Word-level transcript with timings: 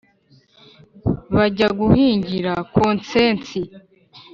Bajya 1.35 1.67
guhingira 1.79 2.51
Gonsensi 2.73 3.59